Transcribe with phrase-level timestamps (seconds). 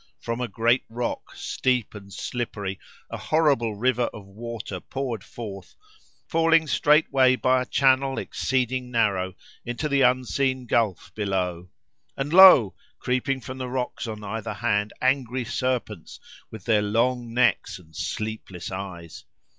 [0.19, 2.79] From a great rock, steep and slippery,
[3.11, 5.75] a horrible river of water poured forth,
[6.27, 11.69] falling straightway by a channel exceeding narrow into the unseen gulf below.
[12.17, 12.73] And lo!
[12.97, 18.71] creeping from the rocks on either hand, angry serpents, with their long necks and sleepless
[18.71, 19.25] eyes.